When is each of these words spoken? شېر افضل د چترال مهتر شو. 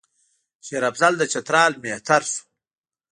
شېر 0.65 0.83
افضل 0.91 1.13
د 1.17 1.23
چترال 1.33 1.73
مهتر 1.83 2.21
شو. 2.31 2.43